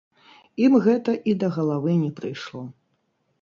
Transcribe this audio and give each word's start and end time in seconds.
Ім 0.67 0.77
гэта 0.85 1.15
і 1.33 1.35
да 1.43 1.51
галавы 1.59 1.93
не 2.05 2.09
прыйшло. 2.21 2.65